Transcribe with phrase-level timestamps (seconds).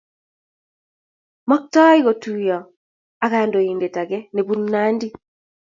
[1.49, 2.57] Maktoii kotuyo
[3.23, 5.07] ak kandoiindet ake nebunu Nandi